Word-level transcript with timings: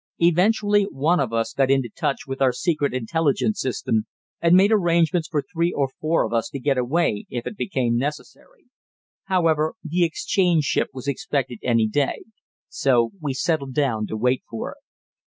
Eventually 0.17 0.85
one 0.85 1.19
of 1.19 1.31
us 1.31 1.53
got 1.53 1.69
into 1.69 1.87
touch 1.95 2.21
with 2.25 2.41
our 2.41 2.51
secret 2.51 2.91
intelligence 2.91 3.59
system 3.61 4.07
and 4.41 4.55
made 4.55 4.71
arrangements 4.71 5.27
for 5.27 5.43
three 5.43 5.71
or 5.71 5.89
four 5.99 6.25
of 6.25 6.33
us 6.33 6.49
to 6.49 6.59
get 6.59 6.75
away 6.79 7.27
if 7.29 7.45
it 7.45 7.55
became 7.55 7.97
necessary. 7.97 8.65
However, 9.25 9.75
the 9.83 10.03
exchange 10.03 10.63
ship 10.63 10.87
was 10.91 11.07
expected 11.07 11.59
any 11.61 11.87
day, 11.87 12.23
so 12.67 13.11
we 13.21 13.35
settled 13.35 13.75
down 13.75 14.07
to 14.07 14.17
wait 14.17 14.41
for 14.49 14.71
it. 14.71 14.77